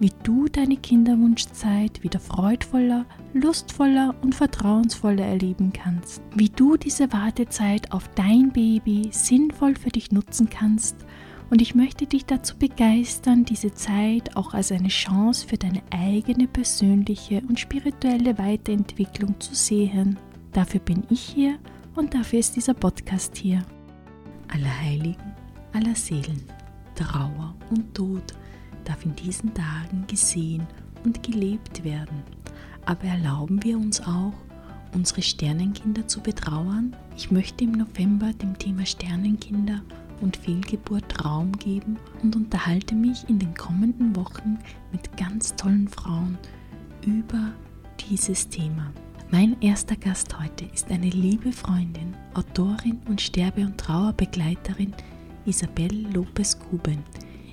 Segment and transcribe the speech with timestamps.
[0.00, 3.04] wie du deine Kinderwunschzeit wieder freudvoller,
[3.34, 10.12] lustvoller und vertrauensvoller erleben kannst, wie du diese Wartezeit auf dein Baby sinnvoll für dich
[10.12, 10.96] nutzen kannst
[11.50, 16.46] und ich möchte dich dazu begeistern, diese Zeit auch als eine Chance für deine eigene
[16.46, 20.18] persönliche und spirituelle Weiterentwicklung zu sehen.
[20.52, 21.58] Dafür bin ich hier
[21.94, 23.64] und dafür ist dieser Podcast hier.
[24.48, 25.34] Aller Heiligen,
[25.72, 26.42] aller Seelen,
[26.94, 28.34] Trauer und Tod
[28.88, 30.66] darf in diesen Tagen gesehen
[31.04, 32.22] und gelebt werden.
[32.86, 34.32] Aber erlauben wir uns auch,
[34.94, 36.96] unsere Sternenkinder zu betrauern?
[37.16, 39.82] Ich möchte im November dem Thema Sternenkinder
[40.20, 44.58] und Fehlgeburt Raum geben und unterhalte mich in den kommenden Wochen
[44.90, 46.38] mit ganz tollen Frauen
[47.04, 47.52] über
[48.08, 48.90] dieses Thema.
[49.30, 54.94] Mein erster Gast heute ist eine liebe Freundin, Autorin und Sterbe- und Trauerbegleiterin
[55.44, 56.98] Isabel Lopez-Kuben.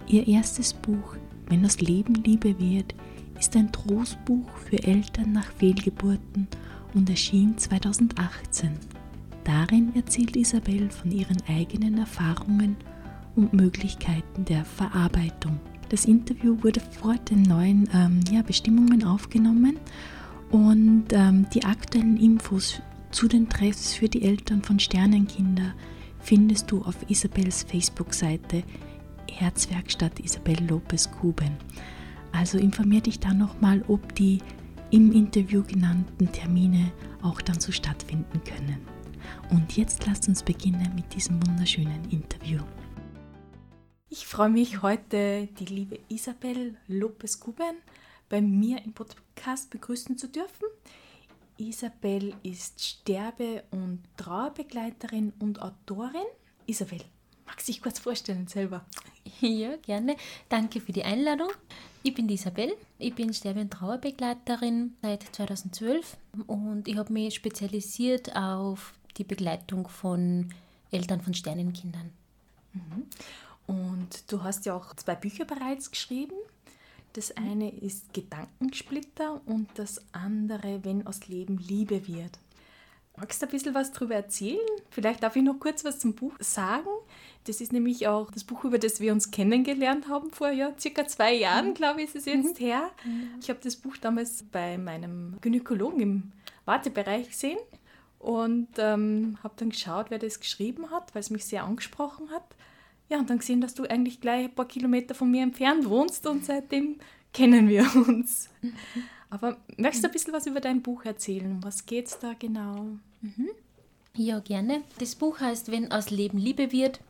[0.07, 2.95] Ihr erstes Buch wenn das Leben Liebe wird,
[3.39, 6.47] ist ein Trostbuch für Eltern nach Fehlgeburten
[6.93, 8.71] und erschien 2018.
[9.43, 12.77] Darin erzählt Isabel von ihren eigenen Erfahrungen
[13.35, 15.59] und Möglichkeiten der Verarbeitung.
[15.89, 19.77] Das Interview wurde vor den neuen ähm, ja, Bestimmungen aufgenommen
[20.49, 25.73] und ähm, die aktuellen Infos zu den Treffs für die Eltern von Sternenkinder
[26.19, 28.63] findest du auf Isabels Facebook-Seite
[29.31, 31.57] Herzwerkstatt Isabel Lopez Kuben.
[32.31, 34.39] Also informier dich dann nochmal, ob die
[34.91, 38.85] im Interview genannten Termine auch dann so stattfinden können.
[39.49, 42.59] Und jetzt lasst uns beginnen mit diesem wunderschönen Interview.
[44.09, 47.75] Ich freue mich heute, die liebe Isabel Lopez Kuben
[48.29, 50.65] bei mir im Podcast begrüßen zu dürfen.
[51.57, 56.25] Isabel ist Sterbe- und Trauerbegleiterin und Autorin.
[56.65, 57.01] Isabel,
[57.45, 58.85] magst du dich kurz vorstellen selber?
[59.41, 60.15] Ja, gerne.
[60.49, 61.49] Danke für die Einladung.
[62.03, 68.35] Ich bin Isabel, ich bin Sterbe- und Trauerbegleiterin seit 2012 und ich habe mich spezialisiert
[68.35, 70.53] auf die Begleitung von
[70.91, 72.11] Eltern von Sternenkindern.
[72.73, 73.07] Mhm.
[73.67, 76.35] Und du hast ja auch zwei Bücher bereits geschrieben.
[77.13, 82.37] Das eine ist Gedankensplitter und das andere, wenn aus Leben Liebe wird.
[83.17, 84.59] Magst du ein bisschen was darüber erzählen?
[84.91, 86.89] Vielleicht darf ich noch kurz was zum Buch sagen.
[87.45, 91.07] Das ist nämlich auch das Buch, über das wir uns kennengelernt haben vor ja, circa
[91.07, 91.73] zwei Jahren, mhm.
[91.75, 92.65] glaube ich, ist es jetzt mhm.
[92.65, 92.91] her.
[93.03, 93.29] Mhm.
[93.39, 96.31] Ich habe das Buch damals bei meinem Gynäkologen im
[96.65, 97.59] Wartebereich gesehen
[98.19, 102.43] und ähm, habe dann geschaut, wer das geschrieben hat, weil es mich sehr angesprochen hat.
[103.09, 106.25] Ja, und dann gesehen, dass du eigentlich gleich ein paar Kilometer von mir entfernt wohnst
[106.25, 106.97] und seitdem
[107.33, 108.49] kennen wir uns.
[108.61, 108.73] Mhm.
[109.29, 111.59] Aber möchtest du ein bisschen was über dein Buch erzählen?
[111.61, 112.97] Was geht es da genau?
[113.21, 113.49] Mhm.
[114.15, 114.81] Ja, gerne.
[114.97, 117.01] Das Buch heißt Wenn aus Leben Liebe wird.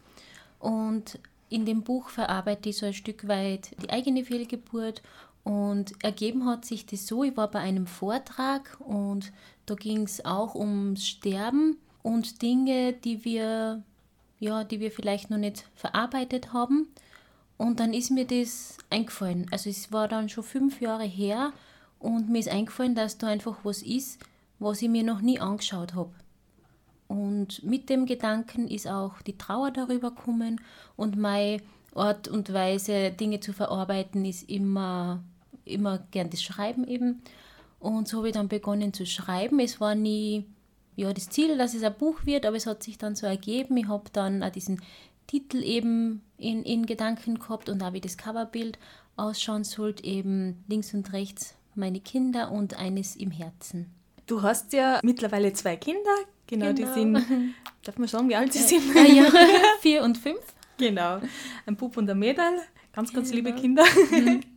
[0.65, 5.03] Und in dem Buch verarbeite ich so ein Stück weit die eigene Fehlgeburt.
[5.43, 9.31] Und ergeben hat sich das so, ich war bei einem Vortrag und
[9.67, 13.83] da ging es auch ums Sterben und Dinge, die wir,
[14.39, 16.87] ja, die wir vielleicht noch nicht verarbeitet haben.
[17.57, 19.45] Und dann ist mir das eingefallen.
[19.51, 21.53] Also es war dann schon fünf Jahre her
[21.99, 24.19] und mir ist eingefallen, dass da einfach was ist,
[24.57, 26.09] was ich mir noch nie angeschaut habe.
[27.15, 30.59] Und mit dem Gedanken ist auch die Trauer darüber gekommen
[30.97, 31.61] und meine
[31.93, 35.23] Art und Weise, Dinge zu verarbeiten, ist immer,
[35.63, 37.21] immer gern das Schreiben eben.
[37.79, 39.59] Und so habe ich dann begonnen zu schreiben.
[39.61, 40.45] Es war nie
[40.97, 43.77] ja, das Ziel, dass es ein Buch wird, aber es hat sich dann so ergeben.
[43.77, 44.81] Ich habe dann auch diesen
[45.25, 48.77] Titel eben in, in Gedanken gehabt und auch wie das Coverbild
[49.15, 53.93] ausschauen sollte, eben links und rechts meine Kinder und eines im Herzen.
[54.25, 56.15] Du hast ja mittlerweile zwei Kinder,
[56.47, 56.73] genau, genau.
[56.73, 58.95] die sind, darf man sagen, wie alt sie sind?
[58.95, 59.31] Ah, ja,
[59.81, 60.41] vier und fünf.
[60.77, 61.21] Genau,
[61.65, 62.59] ein Bub und ein Mädel,
[62.93, 63.47] ganz, ganz genau.
[63.47, 63.85] liebe Kinder.
[64.11, 64.41] Mhm.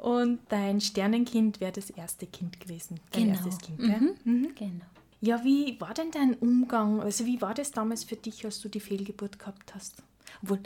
[0.00, 3.34] Und dein Sternenkind wäre das erste Kind gewesen, dein genau.
[3.36, 4.14] erstes Kind, Mhm.
[4.24, 4.54] Mhm.
[4.54, 4.84] Genau.
[5.20, 8.68] Ja, wie war denn dein Umgang, also wie war das damals für dich, als du
[8.68, 10.02] die Fehlgeburt gehabt hast?
[10.42, 10.60] Obwohl,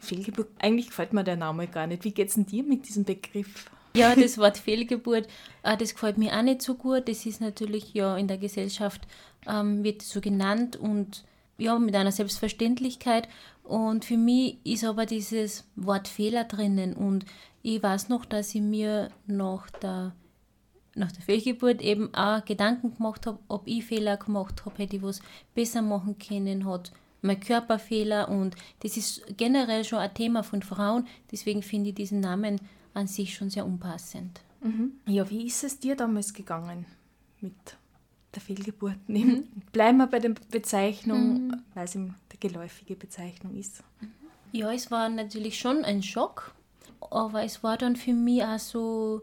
[0.00, 2.02] Fehlgeburt, eigentlich gefällt mir der Name gar nicht.
[2.02, 3.70] Wie geht es denn dir mit diesem Begriff?
[3.94, 5.28] Ja, das Wort Fehlgeburt,
[5.62, 7.08] äh, das gefällt mir auch nicht so gut.
[7.08, 9.02] Das ist natürlich ja in der Gesellschaft,
[9.46, 11.24] ähm, wird so genannt und
[11.58, 13.28] ja, mit einer Selbstverständlichkeit.
[13.62, 16.94] Und für mich ist aber dieses Wort Fehler drinnen.
[16.94, 17.26] Und
[17.62, 20.12] ich weiß noch, dass ich mir nach der,
[20.94, 25.02] nach der Fehlgeburt eben auch Gedanken gemacht habe, ob ich Fehler gemacht habe, hätte ich
[25.02, 25.20] was
[25.54, 26.92] besser machen können, hat
[27.22, 31.06] mein Körperfehler und das ist generell schon ein Thema von Frauen.
[31.30, 32.60] Deswegen finde ich diesen Namen
[32.94, 34.40] an sich schon sehr unpassend.
[34.60, 34.92] Mhm.
[35.06, 36.86] Ja, wie ist es dir damals gegangen
[37.40, 37.54] mit
[38.34, 38.96] der Fehlgeburt?
[39.08, 39.44] Mhm.
[39.72, 41.62] Bleiben wir bei der Bezeichnung, mhm.
[41.74, 43.82] weil es eine geläufige Bezeichnung ist.
[44.52, 46.54] Ja, es war natürlich schon ein Schock,
[47.10, 49.22] aber es war dann für mich auch so,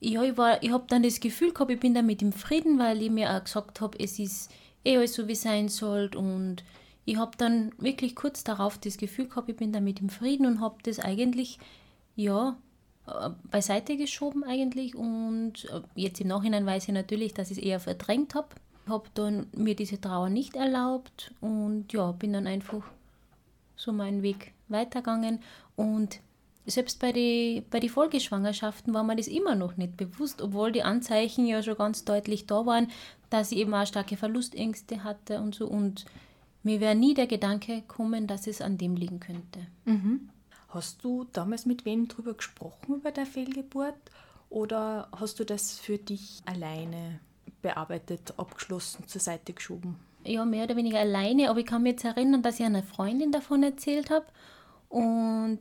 [0.00, 3.10] ja, ich, ich habe dann das Gefühl gehabt, ich bin damit im Frieden, weil ich
[3.10, 4.50] mir auch gesagt habe, es ist
[4.84, 6.64] eh alles so, wie es sein soll und
[7.04, 10.60] ich habe dann wirklich kurz darauf das Gefühl gehabt, ich bin damit im Frieden und
[10.60, 11.58] habe das eigentlich,
[12.16, 12.56] ja,
[13.50, 17.80] beiseite geschoben eigentlich und äh, jetzt im Nachhinein weiß ich natürlich, dass ich es eher
[17.80, 18.48] verdrängt habe.
[18.88, 22.82] Habe dann mir diese Trauer nicht erlaubt und ja, bin dann einfach
[23.76, 25.40] so meinen Weg weitergegangen
[25.76, 26.20] und
[26.66, 30.82] selbst bei den bei die Folgeschwangerschaften war mir das immer noch nicht bewusst, obwohl die
[30.82, 32.88] Anzeichen ja schon ganz deutlich da waren,
[33.30, 36.06] dass ich eben auch starke Verlustängste hatte und so und
[36.64, 39.60] mir wäre nie der Gedanke gekommen, dass es an dem liegen könnte.
[39.84, 40.28] Mhm.
[40.68, 43.94] Hast du damals mit wem darüber gesprochen, über der Fehlgeburt?
[44.50, 47.20] Oder hast du das für dich alleine
[47.62, 49.96] bearbeitet, abgeschlossen, zur Seite geschoben?
[50.24, 53.32] Ja, mehr oder weniger alleine, aber ich kann mich jetzt erinnern, dass ich einer Freundin
[53.32, 54.26] davon erzählt habe.
[54.88, 55.58] Und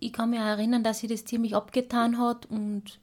[0.00, 2.98] ich kann mich auch erinnern, dass sie das ziemlich abgetan hat und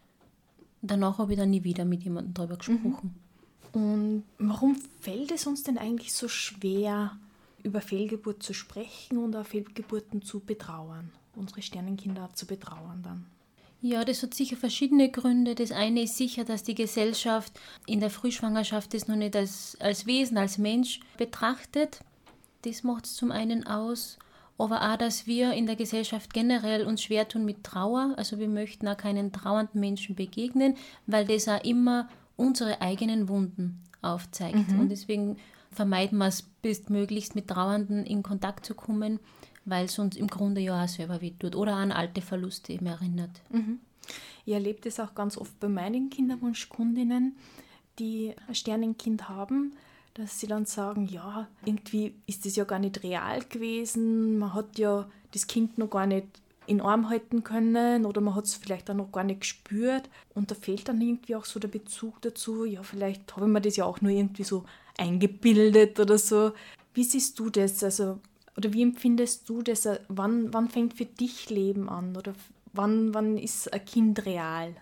[0.81, 3.15] danach habe ich dann nie wieder mit jemandem darüber gesprochen.
[3.74, 3.81] Mhm.
[3.81, 7.18] Und warum fällt es uns denn eigentlich so schwer,
[7.63, 13.25] über Fehlgeburt zu sprechen und auch Fehlgeburten zu betrauern, unsere Sternenkinder zu betrauern dann?
[13.81, 15.54] Ja, das hat sicher verschiedene Gründe.
[15.54, 17.54] Das eine ist sicher, dass die Gesellschaft
[17.86, 22.00] in der Frühschwangerschaft das noch nicht als, als Wesen, als Mensch betrachtet.
[22.63, 24.18] Das macht es zum einen aus.
[24.57, 28.15] Aber auch, dass wir in der Gesellschaft generell uns schwer tun mit Trauer.
[28.18, 30.75] Also wir möchten auch keinen trauernden Menschen begegnen,
[31.06, 34.71] weil das auch immer unsere eigenen Wunden aufzeigt.
[34.71, 34.80] Mhm.
[34.80, 35.38] Und deswegen
[35.72, 39.19] vermeiden wir es bestmöglichst mit Trauernden in Kontakt zu kommen,
[39.66, 43.42] weil es uns im Grunde ja auch selber wehtut oder an alte Verluste eben erinnert.
[43.50, 43.80] Mhm.
[44.46, 47.36] Ich erlebe das auch ganz oft bei meinen Kinderwunschkundinnen,
[48.00, 49.74] die ein Sternenkind haben,
[50.14, 54.80] dass sie dann sagen, ja, irgendwie ist das ja gar nicht real gewesen, man hat
[54.80, 56.28] ja das Kind noch gar nicht
[56.66, 60.52] in Arm halten können oder man hat es vielleicht auch noch gar nicht gespürt und
[60.52, 63.78] da fehlt dann irgendwie auch so der Bezug dazu, ja, vielleicht habe ich mir das
[63.78, 64.66] ja auch nur irgendwie so
[64.98, 66.52] eingebildet oder so.
[66.94, 67.84] Wie siehst du das?
[67.84, 68.20] Also,
[68.56, 69.88] oder wie empfindest du das?
[70.08, 72.16] Wann, wann fängt für dich Leben an?
[72.18, 72.34] Oder
[72.74, 74.76] wann, wann ist ein Kind real?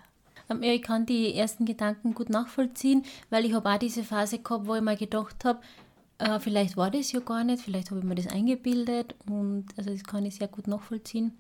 [0.48, 4.68] Ja, ich kann die ersten Gedanken gut nachvollziehen, weil ich habe auch diese Phase gehabt,
[4.68, 5.60] wo ich mir gedacht habe,
[6.20, 9.90] äh, vielleicht war das ja gar nicht, vielleicht habe ich mir das eingebildet und also
[9.90, 11.34] das kann ich sehr gut nachvollziehen,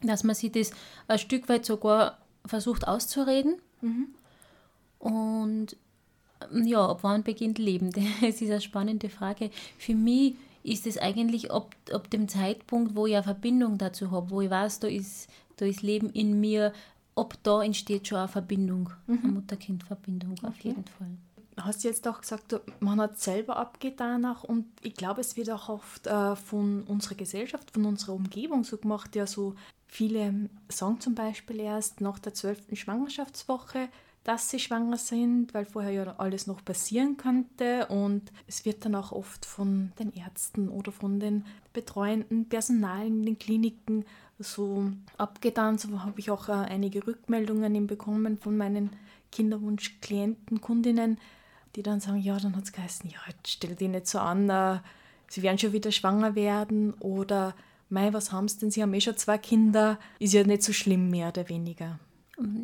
[0.00, 0.70] dass man sich das
[1.08, 3.56] ein Stück weit sogar versucht auszureden.
[3.80, 4.08] Mhm.
[4.98, 5.76] Und
[6.64, 7.92] ja, ab wann beginnt Leben?
[8.20, 9.50] Das ist eine spannende Frage.
[9.78, 14.30] Für mich ist es eigentlich ab, ab dem Zeitpunkt, wo ich eine Verbindung dazu habe,
[14.30, 16.72] wo ich weiß, da ist, da ist Leben in mir,
[17.14, 19.20] ab da entsteht schon eine Verbindung, mhm.
[19.22, 20.46] eine Mutter-Kind-Verbindung, okay.
[20.46, 21.16] auf jeden Fall.
[21.54, 25.50] Du hast jetzt auch gesagt, man hat selber abgetan auch und ich glaube, es wird
[25.50, 29.54] auch oft äh, von unserer Gesellschaft, von unserer Umgebung so gemacht, ja so
[29.86, 33.88] viele sagen zum Beispiel erst nach der zwölften Schwangerschaftswoche,
[34.26, 37.86] dass sie schwanger sind, weil vorher ja alles noch passieren könnte.
[37.86, 43.24] Und es wird dann auch oft von den Ärzten oder von den betreuenden Personal in
[43.24, 44.04] den Kliniken
[44.40, 45.78] so abgetan.
[45.78, 48.90] So habe ich auch äh, einige Rückmeldungen bekommen von meinen
[49.30, 51.18] Kinderwunschklienten, Kundinnen,
[51.76, 54.80] die dann sagen, ja, dann hat es geheißen, ja, stell dich nicht so an, äh,
[55.28, 57.54] sie werden schon wieder schwanger werden oder
[57.88, 58.72] Mei, was haben sie denn?
[58.72, 62.00] Sie haben eh schon zwei Kinder, ist ja nicht so schlimm, mehr oder weniger.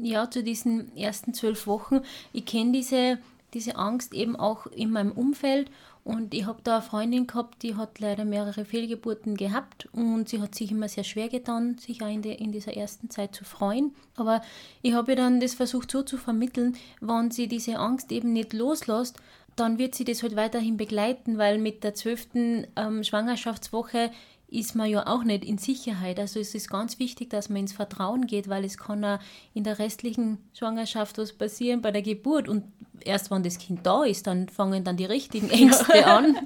[0.02, 2.00] Ja, zu diesen ersten zwölf Wochen.
[2.32, 3.18] Ich kenne diese,
[3.54, 5.70] diese Angst eben auch in meinem Umfeld
[6.04, 10.40] und ich habe da eine Freundin gehabt, die hat leider mehrere Fehlgeburten gehabt und sie
[10.42, 13.44] hat sich immer sehr schwer getan, sich auch in, de, in dieser ersten Zeit zu
[13.44, 13.94] freuen.
[14.16, 14.42] Aber
[14.82, 18.52] ich habe ihr dann das versucht so zu vermitteln, wenn sie diese Angst eben nicht
[18.52, 19.16] loslässt,
[19.54, 24.10] dann wird sie das halt weiterhin begleiten, weil mit der zwölften ähm, Schwangerschaftswoche
[24.52, 26.20] ist man ja auch nicht in Sicherheit.
[26.20, 29.18] Also es ist ganz wichtig, dass man ins Vertrauen geht, weil es kann auch
[29.54, 32.48] in der restlichen Schwangerschaft was passieren bei der Geburt.
[32.48, 32.64] Und
[33.00, 36.36] erst wenn das Kind da ist, dann fangen dann die richtigen Ängste an.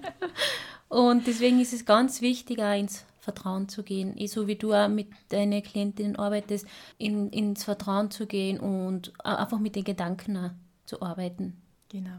[0.89, 4.17] Und deswegen ist es ganz wichtig, auch ins Vertrauen zu gehen.
[4.17, 6.65] Eh so wie du auch mit deinen Klientinnen arbeitest,
[6.99, 10.53] in, ins Vertrauen zu gehen und einfach mit den Gedanken
[10.85, 11.61] zu arbeiten.
[11.89, 12.19] Genau.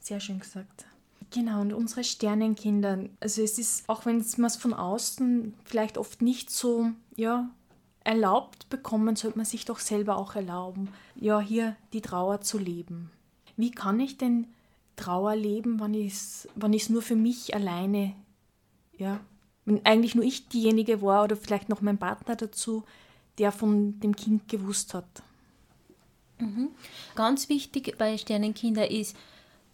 [0.00, 0.86] Sehr schön gesagt.
[1.30, 6.22] Genau, und unsere Sternenkinder, also es ist, auch wenn man es von außen vielleicht oft
[6.22, 7.50] nicht so, ja,
[8.04, 13.10] erlaubt bekommen, sollte man sich doch selber auch erlauben, ja, hier die Trauer zu leben.
[13.56, 14.46] Wie kann ich denn
[14.94, 18.14] Trauer leben, wenn ich es wenn nur für mich alleine
[18.98, 19.20] ja,
[19.64, 22.84] wenn eigentlich nur ich diejenige war oder vielleicht noch mein Partner dazu,
[23.38, 25.22] der von dem Kind gewusst hat.
[26.38, 26.68] Mhm.
[27.14, 29.16] Ganz wichtig bei Sternenkinder ist,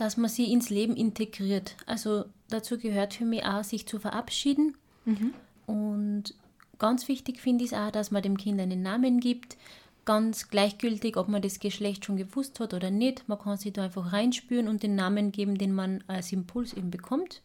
[0.02, 1.76] dass man sie ins Leben integriert.
[1.87, 4.76] Also dazu gehört für mich auch, sich zu verabschieden.
[5.04, 5.32] Mhm.
[5.66, 6.35] Und
[6.80, 9.56] ganz wichtig finde ich es auch, dass man dem Kind einen Namen gibt.
[10.04, 13.28] Ganz gleichgültig, ob man das Geschlecht schon gewusst hat oder nicht.
[13.28, 16.90] Man kann sich da einfach reinspüren und den Namen geben, den man als Impuls eben
[16.90, 17.40] bekommt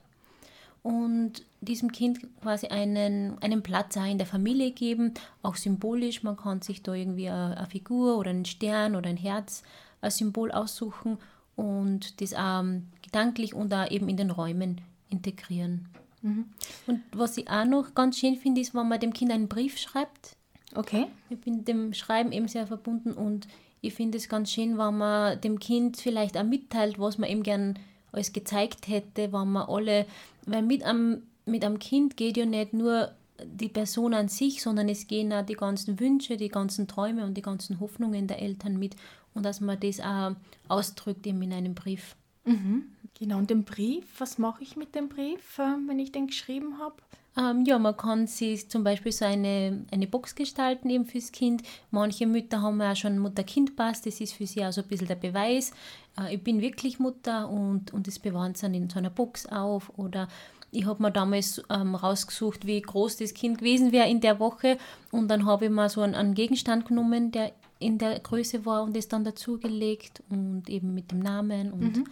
[0.81, 6.23] und diesem Kind quasi einen, einen Platz auch in der Familie geben, auch symbolisch.
[6.23, 9.63] Man kann sich da irgendwie eine, eine Figur oder einen Stern oder ein Herz
[10.01, 11.17] als Symbol aussuchen
[11.57, 12.63] und das auch
[13.01, 15.89] gedanklich und auch eben in den Räumen integrieren.
[16.21, 16.45] Mhm.
[16.85, 19.77] Und was ich auch noch ganz schön finde, ist, wenn man dem Kind einen Brief
[19.77, 20.37] schreibt.
[20.75, 21.07] Okay.
[21.29, 23.47] Ich bin dem Schreiben eben sehr verbunden und
[23.81, 27.43] ich finde es ganz schön, wenn man dem Kind vielleicht auch mitteilt, was man eben
[27.43, 27.79] gern
[28.11, 30.05] alles gezeigt hätte, wenn man alle,
[30.45, 33.11] weil mit einem, mit einem Kind geht ja nicht nur
[33.43, 37.35] die Person an sich, sondern es gehen auch die ganzen Wünsche, die ganzen Träume und
[37.35, 38.95] die ganzen Hoffnungen der Eltern mit
[39.37, 40.31] und dass man das auch
[40.67, 42.15] ausdrückt eben in einem Brief.
[42.43, 42.91] Mhm.
[43.19, 46.77] Genau, und den Brief, was mache ich mit dem Brief, äh, wenn ich den geschrieben
[46.79, 46.95] habe?
[47.37, 51.61] Ähm, ja, man kann sich zum Beispiel so eine, eine Box gestalten eben fürs Kind.
[51.91, 55.07] Manche Mütter haben ja auch schon Mutter-Kind-Pass, das ist für sie auch so ein bisschen
[55.07, 55.71] der Beweis.
[56.19, 59.45] Äh, ich bin wirklich Mutter und, und das bewahren sie dann in so einer Box
[59.45, 59.91] auf.
[59.97, 60.27] Oder
[60.71, 64.77] ich habe mir damals ähm, rausgesucht, wie groß das Kind gewesen wäre in der Woche
[65.11, 68.83] und dann habe ich mal so einen, einen Gegenstand genommen, der in der Größe war
[68.83, 72.07] und das dann dazugelegt und eben mit dem Namen und mhm.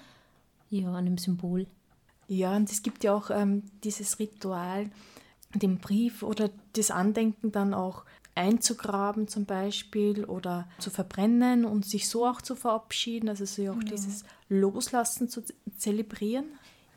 [0.70, 1.68] ja, einem Symbol.
[2.28, 4.90] Ja, und es gibt ja auch ähm, dieses Ritual,
[5.54, 8.04] den Brief oder das Andenken dann auch
[8.36, 13.76] einzugraben zum Beispiel oder zu verbrennen und sich so auch zu verabschieden, also so auch
[13.76, 13.92] ja.
[13.92, 15.42] dieses Loslassen zu
[15.78, 16.46] zelebrieren.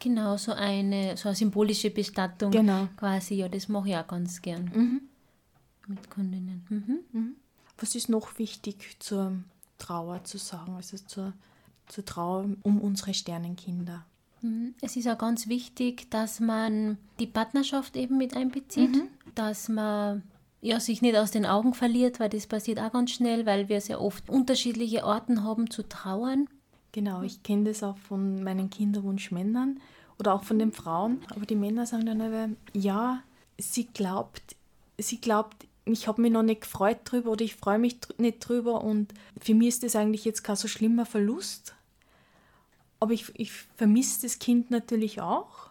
[0.00, 2.88] Genau, so eine, so eine symbolische Bestattung genau.
[2.96, 5.00] quasi, ja, das mache ich auch ganz gern mhm.
[5.86, 6.66] mit Kundinnen.
[6.68, 6.98] Mhm.
[7.12, 7.36] Mhm.
[7.78, 9.32] Was ist noch wichtig zur
[9.78, 11.32] Trauer zu sagen, also zur,
[11.86, 14.04] zur Trauer um unsere Sternenkinder?
[14.42, 14.74] Mhm.
[14.80, 19.08] Es ist auch ganz wichtig, dass man die Partnerschaft eben mit einbezieht, mhm.
[19.34, 20.22] dass man
[20.60, 23.80] ja, sich nicht aus den Augen verliert, weil das passiert auch ganz schnell, weil wir
[23.80, 26.48] sehr oft unterschiedliche Arten haben zu trauern.
[26.92, 29.80] Genau, ich kenne das auch von meinen Kinderwunschmännern
[30.18, 31.20] oder auch von den Frauen.
[31.30, 33.22] Aber die Männer sagen dann aber, ja,
[33.56, 34.56] sie glaubt,
[34.96, 38.82] sie glaubt, ich habe mich noch nicht gefreut drüber oder ich freue mich nicht drüber
[38.82, 41.74] und für mich ist das eigentlich jetzt kein so schlimmer Verlust.
[43.00, 45.70] Aber ich, ich vermisse das Kind natürlich auch.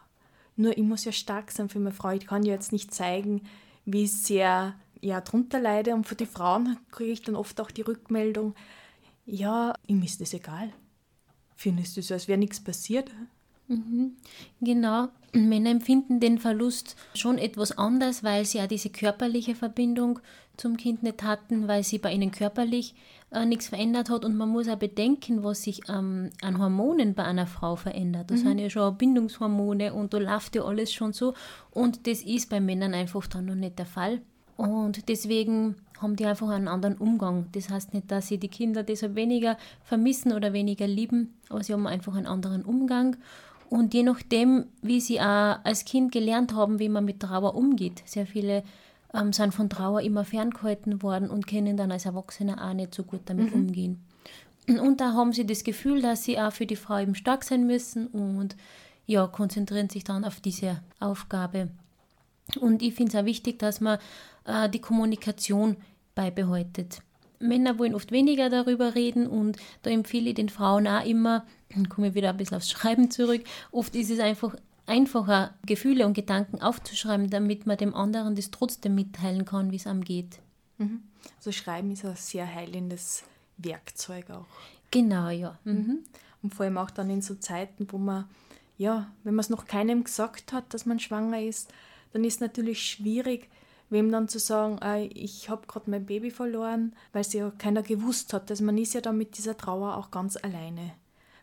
[0.55, 2.11] Nur ich muss ja stark sein für meine Frau.
[2.11, 3.41] Ich kann ja jetzt nicht zeigen,
[3.85, 5.93] wie sehr ja, drunter leide.
[5.93, 8.55] Und für die Frauen kriege ich dann oft auch die Rückmeldung,
[9.25, 10.71] ja, ihm ist das egal.
[11.55, 13.11] Findest du so, als wäre nichts passiert?
[13.67, 14.13] Mhm.
[14.61, 15.09] Genau.
[15.33, 20.19] Männer empfinden den Verlust schon etwas anders, weil sie ja diese körperliche Verbindung
[20.55, 22.95] zum Kind nicht hatten, weil sie bei ihnen körperlich
[23.31, 24.25] äh, nichts verändert hat.
[24.25, 28.31] Und man muss auch bedenken, was sich ähm, an Hormonen bei einer Frau verändert.
[28.31, 28.47] Das mhm.
[28.47, 31.33] sind ja schon Bindungshormone und da läuft ja alles schon so.
[31.71, 34.21] Und das ist bei Männern einfach dann noch nicht der Fall.
[34.55, 37.45] Und deswegen haben die einfach einen anderen Umgang.
[37.51, 41.73] Das heißt nicht, dass sie die Kinder deshalb weniger vermissen oder weniger lieben, aber sie
[41.73, 43.17] haben einfach einen anderen Umgang.
[43.69, 48.01] Und je nachdem, wie sie auch als Kind gelernt haben, wie man mit Trauer umgeht,
[48.05, 48.63] sehr viele
[49.13, 53.03] ähm, sind von Trauer immer ferngehalten worden und können dann als Erwachsene auch nicht so
[53.03, 53.61] gut damit mhm.
[53.61, 54.03] umgehen.
[54.67, 57.65] Und da haben sie das Gefühl, dass sie auch für die Frau eben stark sein
[57.65, 58.55] müssen und
[59.05, 61.69] ja, konzentrieren sich dann auf diese Aufgabe.
[62.59, 63.99] Und ich finde es auch wichtig, dass man
[64.45, 65.77] äh, die Kommunikation
[66.15, 67.01] beibehaltet.
[67.39, 71.89] Männer wollen oft weniger darüber reden und da empfehle ich den Frauen auch immer, dann
[71.89, 74.55] komme ich wieder ein bisschen aufs Schreiben zurück, oft ist es einfach
[74.85, 79.87] einfacher, Gefühle und Gedanken aufzuschreiben, damit man dem anderen das trotzdem mitteilen kann, wie es
[79.87, 80.39] einem geht.
[80.77, 81.03] Mhm.
[81.37, 83.23] Also Schreiben ist ein sehr heilendes
[83.57, 84.45] Werkzeug auch.
[84.91, 85.57] Genau, ja.
[85.63, 85.73] Mhm.
[85.73, 85.99] mhm.
[86.43, 88.25] Und vor allem auch dann in so Zeiten, wo man,
[88.77, 91.73] ja, wenn man es noch keinem gesagt hat, dass man schwanger ist,
[92.13, 93.49] dann ist es natürlich schwierig,
[93.89, 97.81] wem dann zu sagen, äh, ich habe gerade mein Baby verloren, weil es ja keiner
[97.81, 98.49] gewusst hat.
[98.51, 100.93] Also man ist ja dann mit dieser Trauer auch ganz alleine,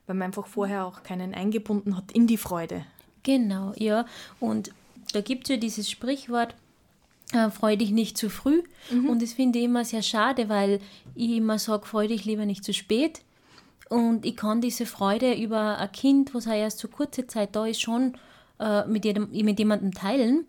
[0.06, 2.84] weil man einfach vorher auch keinen eingebunden hat in die Freude.
[3.22, 4.06] Genau, ja.
[4.40, 4.72] Und
[5.12, 6.54] da gibt es ja dieses Sprichwort,
[7.32, 8.62] äh, freu dich nicht zu früh.
[8.90, 9.08] Mhm.
[9.08, 10.80] Und das finde ich immer sehr schade, weil
[11.14, 13.22] ich immer sage, freu dich lieber nicht zu spät.
[13.88, 17.66] Und ich kann diese Freude über ein Kind, was ja erst so kurze Zeit da
[17.66, 18.16] ist, schon
[18.58, 20.46] äh, mit, jedem, mit jemandem teilen.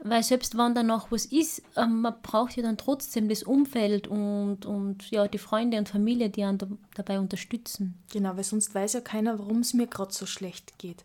[0.00, 4.06] Weil selbst wenn da noch was ist, äh, man braucht ja dann trotzdem das Umfeld
[4.06, 7.98] und, und ja, die Freunde und Familie, die einen da, dabei unterstützen.
[8.12, 11.04] Genau, weil sonst weiß ja keiner, warum es mir gerade so schlecht geht.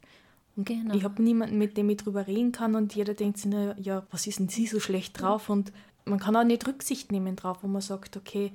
[0.55, 0.93] Und genau.
[0.93, 4.05] ich habe niemanden, mit dem ich drüber reden kann und jeder denkt sich, na, ja,
[4.12, 5.50] was ist denn sie so schlecht drauf?
[5.50, 5.73] Und
[6.05, 8.51] man kann auch nicht Rücksicht nehmen drauf, wo man sagt, okay,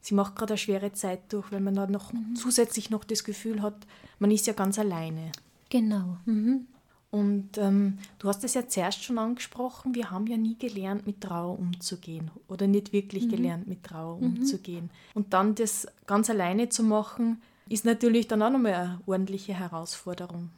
[0.00, 2.36] sie macht gerade eine schwere Zeit durch, weil man dann noch mhm.
[2.36, 3.86] zusätzlich noch das Gefühl hat,
[4.20, 5.32] man ist ja ganz alleine.
[5.68, 6.18] Genau.
[6.26, 6.66] Mhm.
[7.10, 11.20] Und ähm, du hast es ja zuerst schon angesprochen, wir haben ja nie gelernt, mit
[11.20, 13.30] Trauer umzugehen oder nicht wirklich mhm.
[13.30, 14.36] gelernt, mit Trauer mhm.
[14.36, 14.90] umzugehen.
[15.14, 20.50] Und dann das ganz alleine zu machen, ist natürlich dann auch nochmal eine ordentliche Herausforderung.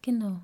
[0.00, 0.38] Genau.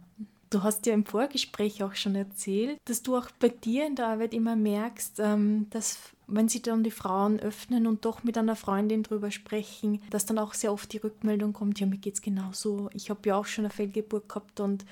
[0.50, 4.06] Du hast ja im Vorgespräch auch schon erzählt, dass du auch bei dir in der
[4.06, 8.56] Arbeit immer merkst, ähm, dass wenn sich dann die Frauen öffnen und doch mit einer
[8.56, 12.22] Freundin drüber sprechen, dass dann auch sehr oft die Rückmeldung kommt, ja, mir geht es
[12.22, 12.88] genauso.
[12.92, 14.84] Ich habe ja auch schon eine Fehlgeburt gehabt und,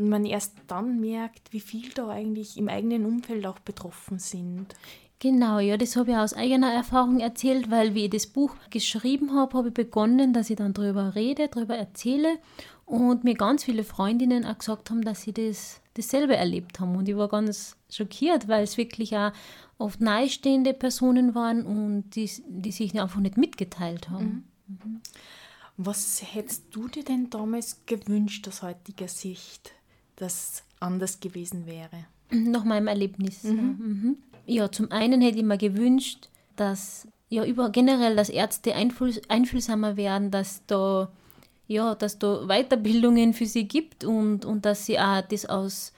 [0.00, 4.74] und man erst dann merkt, wie viel da eigentlich im eigenen Umfeld auch betroffen sind.
[5.18, 9.34] Genau, ja, das habe ich aus eigener Erfahrung erzählt, weil wie ich das Buch geschrieben
[9.34, 12.38] habe, habe ich begonnen, dass ich dann darüber rede, darüber erzähle
[12.86, 16.96] und mir ganz viele Freundinnen auch gesagt haben, dass sie das dasselbe erlebt haben.
[16.96, 19.32] Und ich war ganz schockiert, weil es wirklich auch
[19.76, 24.48] oft nahestehende Personen waren und die, die sich einfach nicht mitgeteilt haben.
[24.66, 24.78] Mhm.
[24.84, 25.00] Mhm.
[25.76, 29.72] Was hättest du dir denn damals gewünscht aus heutiger Sicht,
[30.20, 32.06] dass anders gewesen wäre?
[32.30, 33.44] Nach meinem Erlebnis.
[33.44, 33.56] Mhm.
[33.56, 33.62] Ja.
[33.62, 34.16] Mhm.
[34.46, 39.96] Ja, zum einen hätte ich mir gewünscht, dass ja über generell, dass Ärzte einfühl, einfühlsamer
[39.96, 41.10] werden, dass da
[41.70, 45.92] ja, dass da Weiterbildungen für sie gibt und, und dass sie auch das aus,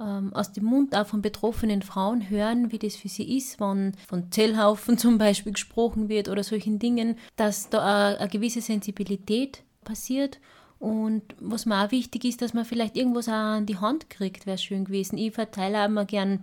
[0.00, 3.92] ähm, aus dem Mund auch von betroffenen Frauen hören, wie das für sie ist, wenn
[4.08, 10.38] von Zellhaufen zum Beispiel gesprochen wird oder solchen Dingen, dass da eine gewisse Sensibilität passiert.
[10.82, 14.46] Und was mir auch wichtig ist, dass man vielleicht irgendwas auch an die Hand kriegt,
[14.46, 15.16] wäre schön gewesen.
[15.16, 16.42] Ich verteile auch immer gern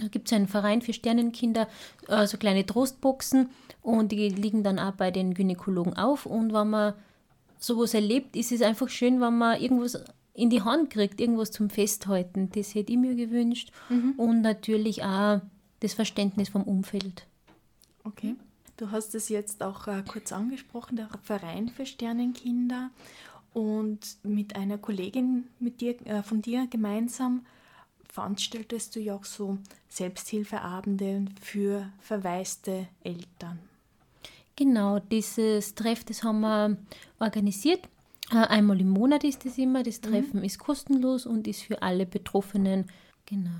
[0.00, 1.68] da gibt es einen Verein für Sternenkinder,
[2.08, 3.50] äh, so kleine Trostboxen
[3.82, 6.26] und die liegen dann auch bei den Gynäkologen auf.
[6.26, 6.94] Und wenn man
[7.58, 10.02] sowas erlebt, ist es einfach schön, wenn man irgendwas
[10.34, 12.48] in die Hand kriegt, irgendwas zum Festhalten.
[12.54, 13.70] Das hätte ich mir gewünscht.
[13.90, 14.14] Mhm.
[14.16, 15.42] Und natürlich auch
[15.80, 17.26] das Verständnis vom Umfeld.
[18.02, 18.34] Okay.
[18.78, 22.90] Du hast es jetzt auch äh, kurz angesprochen, der Verein für Sternenkinder.
[23.52, 27.44] Und mit einer Kollegin mit dir, äh, von dir gemeinsam
[28.08, 33.58] veranstaltest du ja auch so Selbsthilfeabende für verwaiste Eltern.
[34.56, 36.76] Genau, dieses Treff, das haben wir
[37.18, 37.88] organisiert.
[38.30, 39.82] Äh, einmal im Monat ist es immer.
[39.82, 40.02] Das mhm.
[40.02, 40.44] Treffen mhm.
[40.44, 42.86] ist kostenlos und ist für alle Betroffenen.
[43.26, 43.50] Genau.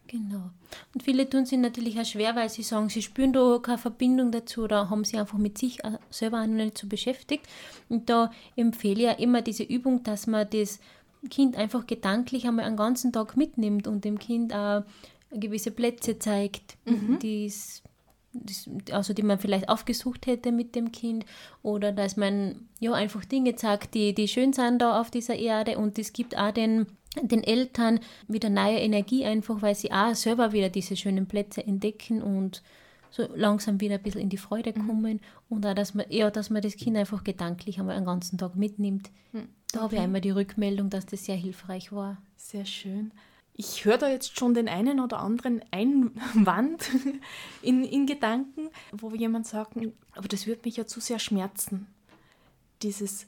[0.08, 0.52] Genau.
[0.94, 4.32] Und viele tun sich natürlich auch schwer, weil sie sagen, sie spüren da keine Verbindung
[4.32, 7.48] dazu oder haben sich einfach mit sich selber auch noch nicht so beschäftigt.
[7.89, 10.80] Und da empfehle ich ja immer diese Übung, dass man das
[11.30, 14.84] Kind einfach gedanklich einmal einen ganzen Tag mitnimmt und dem Kind auch
[15.32, 17.20] gewisse Plätze zeigt, mhm.
[17.20, 17.82] die's,
[18.91, 21.26] also die man vielleicht aufgesucht hätte mit dem Kind
[21.63, 25.78] oder dass man ja einfach Dinge zeigt, die, die schön sind da auf dieser Erde
[25.78, 26.86] und es gibt auch den
[27.21, 32.21] den Eltern wieder neue Energie einfach, weil sie auch selber wieder diese schönen Plätze entdecken
[32.21, 32.62] und
[33.15, 34.88] so langsam wieder ein bisschen in die Freude mhm.
[34.88, 38.38] kommen und auch, dass man, ja, dass man das Kind einfach gedanklich einmal einen ganzen
[38.38, 39.10] Tag mitnimmt.
[39.32, 39.47] Mhm.
[39.71, 42.21] Da habe ich einmal die Rückmeldung, dass das sehr hilfreich war.
[42.36, 43.12] Sehr schön.
[43.54, 46.89] Ich höre da jetzt schon den einen oder anderen Einwand
[47.62, 49.78] in, in Gedanken, wo jemand sagt,
[50.13, 51.88] aber das würde mich ja zu sehr schmerzen.
[52.82, 53.28] Dieses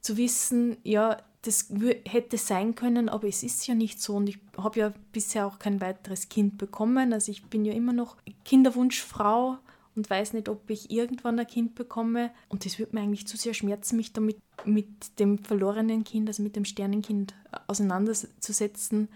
[0.00, 1.68] zu wissen, ja, das
[2.04, 4.16] hätte sein können, aber es ist ja nicht so.
[4.16, 7.12] Und ich habe ja bisher auch kein weiteres Kind bekommen.
[7.12, 9.58] Also ich bin ja immer noch Kinderwunschfrau
[9.94, 12.30] und weiß nicht, ob ich irgendwann ein Kind bekomme.
[12.48, 16.42] Und das würde mir eigentlich zu sehr schmerzen, mich damit mit dem verlorenen Kind, also
[16.42, 17.34] mit dem Sternenkind
[17.66, 19.08] auseinanderzusetzen.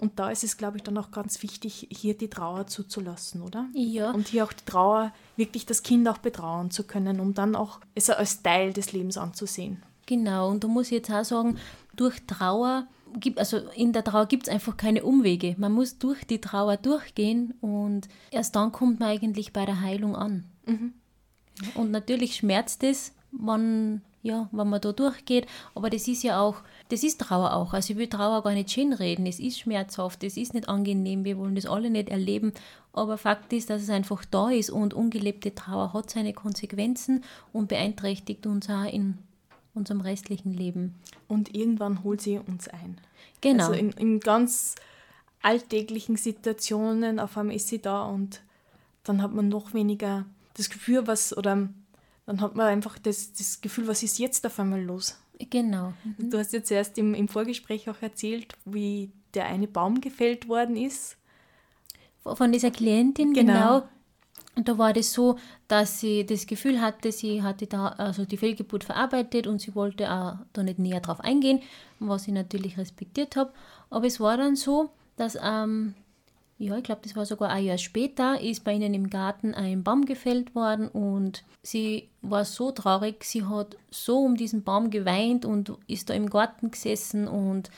[0.00, 3.68] Und da ist es, glaube ich, dann auch ganz wichtig, hier die Trauer zuzulassen, oder?
[3.74, 4.12] Ja.
[4.12, 7.80] Und hier auch die Trauer, wirklich das Kind auch betrauen zu können, um dann auch
[7.94, 9.82] es als Teil des Lebens anzusehen.
[10.10, 11.56] Genau, und da muss ich jetzt auch sagen,
[11.94, 12.88] durch Trauer,
[13.20, 15.54] gibt, also in der Trauer gibt es einfach keine Umwege.
[15.56, 20.16] Man muss durch die Trauer durchgehen und erst dann kommt man eigentlich bei der Heilung
[20.16, 20.46] an.
[20.66, 20.94] Mhm.
[21.76, 25.46] Und natürlich schmerzt es, wenn, ja, wenn man da durchgeht,
[25.76, 26.56] aber das ist ja auch,
[26.88, 27.72] das ist Trauer auch.
[27.72, 29.26] Also ich will Trauer gar nicht schön reden.
[29.26, 32.52] Es ist schmerzhaft, es ist nicht angenehm, wir wollen das alle nicht erleben.
[32.92, 37.68] Aber Fakt ist, dass es einfach da ist und ungelebte Trauer hat seine Konsequenzen und
[37.68, 39.16] beeinträchtigt uns auch in
[39.74, 40.94] unserem restlichen Leben.
[41.28, 42.98] Und irgendwann holt sie uns ein.
[43.40, 43.68] Genau.
[43.68, 44.74] Also in, in ganz
[45.42, 48.42] alltäglichen Situationen, auf einmal ist sie da und
[49.04, 51.68] dann hat man noch weniger das Gefühl, was, oder
[52.26, 55.18] dann hat man einfach das, das Gefühl, was ist jetzt auf einmal los?
[55.38, 55.94] Genau.
[56.04, 56.30] Mhm.
[56.30, 60.76] Du hast jetzt erst im, im Vorgespräch auch erzählt, wie der eine Baum gefällt worden
[60.76, 61.16] ist.
[62.22, 63.52] Von dieser Klientin, genau.
[63.52, 63.88] genau
[64.56, 68.36] und da war das so, dass sie das Gefühl hatte, sie hatte da also die
[68.36, 71.60] Fehlgeburt verarbeitet und sie wollte auch da nicht näher drauf eingehen,
[71.98, 73.52] was ich natürlich respektiert habe.
[73.90, 75.94] Aber es war dann so, dass, ähm,
[76.58, 79.84] ja, ich glaube, das war sogar ein Jahr später, ist bei ihnen im Garten ein
[79.84, 85.44] Baum gefällt worden und sie war so traurig, sie hat so um diesen Baum geweint
[85.44, 87.70] und ist da im Garten gesessen und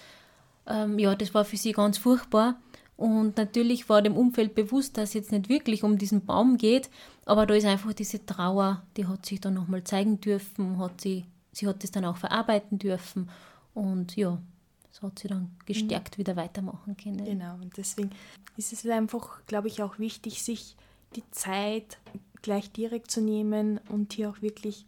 [0.67, 2.57] ähm, ja, das war für sie ganz furchtbar.
[3.03, 6.89] Und natürlich war dem Umfeld bewusst, dass es jetzt nicht wirklich um diesen Baum geht,
[7.25, 11.25] aber da ist einfach diese Trauer, die hat sich dann nochmal zeigen dürfen, hat sie,
[11.51, 13.29] sie hat es dann auch verarbeiten dürfen
[13.75, 14.41] und ja,
[14.93, 16.19] so hat sie dann gestärkt mhm.
[16.21, 17.25] wieder weitermachen können.
[17.25, 18.11] Genau, und deswegen
[18.57, 20.77] ist es einfach, glaube ich, auch wichtig, sich
[21.17, 21.99] die Zeit
[22.41, 24.87] gleich direkt zu nehmen und hier auch wirklich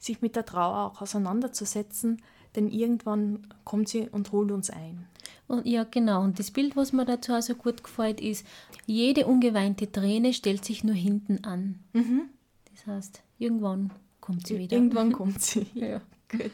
[0.00, 2.20] sich mit der Trauer auch auseinanderzusetzen,
[2.56, 5.06] denn irgendwann kommt sie und holt uns ein.
[5.46, 6.22] Und ja, genau.
[6.22, 8.46] Und das Bild, was mir dazu auch so gut gefällt, ist,
[8.86, 11.80] jede ungeweinte Träne stellt sich nur hinten an.
[11.92, 12.30] Mhm.
[12.72, 14.76] Das heißt, irgendwann kommt sie wieder.
[14.76, 15.66] Irgendwann kommt sie.
[15.74, 16.50] ja, gut.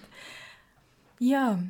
[1.19, 1.63] Ja,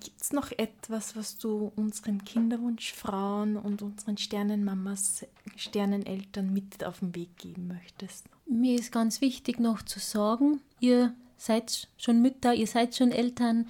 [0.00, 7.14] gibt es noch etwas, was du unseren Kinderwunschfrauen und unseren Sternenmamas, Sterneneltern mit auf den
[7.14, 8.26] Weg geben möchtest?
[8.46, 13.66] Mir ist ganz wichtig noch zu sagen, ihr seid schon Mütter, ihr seid schon Eltern,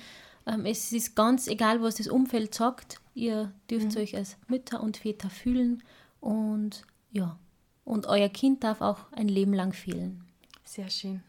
[0.46, 3.00] ähm, es ist ganz egal, was das Umfeld sagt.
[3.14, 4.00] Ihr dürft mhm.
[4.00, 5.83] euch als Mütter und Väter fühlen
[6.20, 7.38] und ja,
[7.85, 10.24] und euer Kind darf auch ein Leben lang fehlen.
[10.64, 11.22] Sehr schön.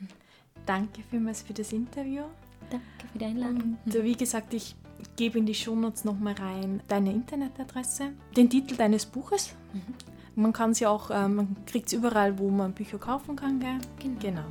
[0.65, 2.23] Danke vielmals für das Interview.
[2.69, 3.77] Danke für die Einladung.
[3.85, 4.75] Und äh, wie gesagt, ich
[5.15, 9.55] gebe in die Shownotes nochmal rein deine Internetadresse, den Titel deines Buches.
[9.73, 9.81] Mhm.
[10.35, 13.59] Man kann es ja auch, äh, man kriegt es überall, wo man Bücher kaufen kann,
[13.59, 13.77] gell?
[13.99, 14.19] Genau.
[14.19, 14.45] genau.